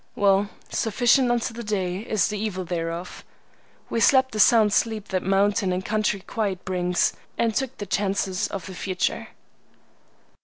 [0.15, 3.23] Well, sufficient unto the day is the evil thereof.
[3.87, 8.47] We slept the sound sleep that mountain and country quiet brings, and took the chances
[8.47, 9.27] of the future.